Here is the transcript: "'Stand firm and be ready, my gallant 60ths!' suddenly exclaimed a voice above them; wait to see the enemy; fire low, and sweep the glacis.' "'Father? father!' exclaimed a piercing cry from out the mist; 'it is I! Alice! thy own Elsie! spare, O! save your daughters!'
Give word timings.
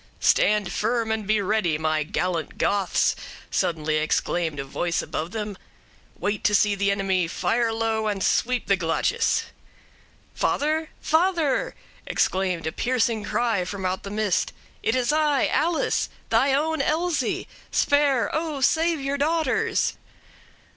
"'Stand 0.19 0.71
firm 0.71 1.11
and 1.11 1.27
be 1.27 1.39
ready, 1.43 1.77
my 1.77 2.01
gallant 2.01 2.57
60ths!' 2.57 3.13
suddenly 3.51 3.97
exclaimed 3.97 4.59
a 4.59 4.63
voice 4.63 4.99
above 5.03 5.29
them; 5.29 5.55
wait 6.17 6.43
to 6.43 6.55
see 6.55 6.73
the 6.73 6.89
enemy; 6.89 7.27
fire 7.27 7.71
low, 7.71 8.07
and 8.07 8.23
sweep 8.23 8.65
the 8.65 8.75
glacis.' 8.75 9.43
"'Father? 10.33 10.89
father!' 11.01 11.75
exclaimed 12.07 12.65
a 12.65 12.71
piercing 12.71 13.23
cry 13.25 13.63
from 13.63 13.85
out 13.85 14.01
the 14.01 14.09
mist; 14.09 14.53
'it 14.81 14.95
is 14.95 15.13
I! 15.13 15.45
Alice! 15.45 16.09
thy 16.31 16.51
own 16.51 16.81
Elsie! 16.81 17.47
spare, 17.69 18.35
O! 18.35 18.59
save 18.59 18.99
your 18.99 19.19
daughters!' 19.19 19.97